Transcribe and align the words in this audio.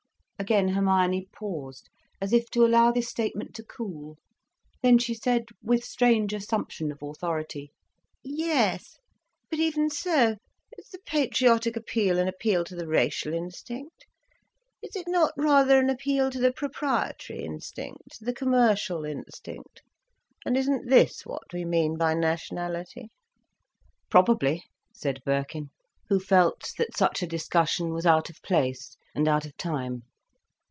Again 0.41 0.69
Hermione 0.69 1.27
paused, 1.31 1.87
as 2.19 2.33
if 2.33 2.49
to 2.49 2.65
allow 2.65 2.91
this 2.91 3.07
statement 3.07 3.53
to 3.53 3.63
cool. 3.63 4.17
Then 4.81 4.97
she 4.97 5.13
said 5.13 5.43
with 5.61 5.83
strange 5.83 6.33
assumption 6.33 6.91
of 6.91 7.03
authority: 7.03 7.69
"Yes, 8.23 8.97
but 9.51 9.59
even 9.59 9.91
so, 9.91 10.37
is 10.79 10.89
the 10.89 10.97
patriotic 11.05 11.75
appeal 11.75 12.17
an 12.17 12.27
appeal 12.27 12.63
to 12.63 12.75
the 12.75 12.87
racial 12.87 13.35
instinct? 13.35 14.07
Is 14.81 14.95
it 14.95 15.07
not 15.07 15.31
rather 15.37 15.77
an 15.77 15.91
appeal 15.91 16.31
to 16.31 16.39
the 16.39 16.51
proprietory 16.51 17.43
instinct, 17.43 18.17
the 18.25 18.33
commercial 18.33 19.05
instinct? 19.05 19.83
And 20.43 20.57
isn't 20.57 20.89
this 20.89 21.23
what 21.23 21.53
we 21.53 21.65
mean 21.65 21.97
by 21.99 22.15
nationality?" 22.15 23.11
"Probably," 24.09 24.63
said 24.91 25.21
Birkin, 25.23 25.69
who 26.09 26.19
felt 26.19 26.71
that 26.79 26.97
such 26.97 27.21
a 27.21 27.27
discussion 27.27 27.93
was 27.93 28.07
out 28.07 28.31
of 28.31 28.41
place 28.41 28.97
and 29.13 29.27
out 29.27 29.45
of 29.45 29.55
time. 29.55 30.01